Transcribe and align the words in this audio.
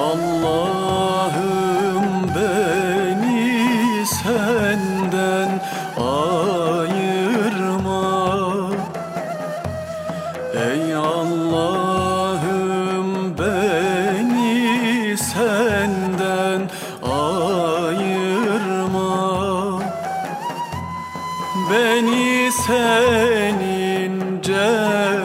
Allah'ım 0.00 1.44
beni 2.34 4.06
senden 4.06 5.60
ayırma. 5.96 7.44
Ey 10.54 10.94
Allah'ım 10.94 12.18
beni 13.38 15.16
senden 15.18 16.70
ayırma. 17.02 18.14
Beni 21.70 22.52
senin 22.66 24.42
cemalinden 24.42 25.24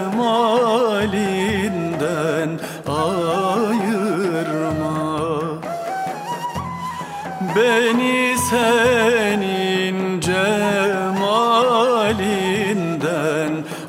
ayırma 2.87 3.38
Beni 7.59 8.35
senin 8.49 9.97
cemalinden 10.21 10.73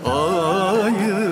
ayırma 0.06 1.22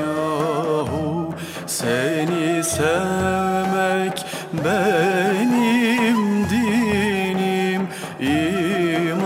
yahu. 0.00 1.34
Seni 1.66 2.64
sevmek 2.64 4.26
benim 4.64 6.20
dinim 6.50 7.82
imanım 8.20 9.24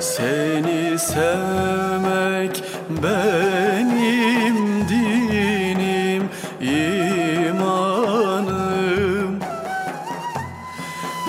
Seni 0.00 0.98
sevmek 0.98 2.64
benim 3.02 4.56
dinim 4.88 6.24
imanım 6.60 7.85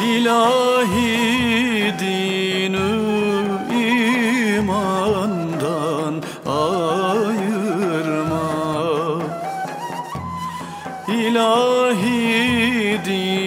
İlahi 0.08 1.94
dinu 2.00 2.90
imandan 4.56 6.16
ayırma. 6.46 7.58
İlahi 11.08 13.00
din 13.06 13.47